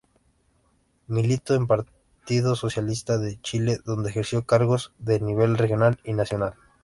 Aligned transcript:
Militó 1.05 1.53
en 1.53 1.67
Partido 1.67 2.55
Socialista 2.55 3.19
de 3.19 3.39
Chile 3.41 3.77
donde 3.85 4.09
ejerció 4.09 4.43
cargos 4.47 4.93
de 4.97 5.19
nivel 5.19 5.59
regional 5.59 5.99
y 6.03 6.13
nacional. 6.13 6.55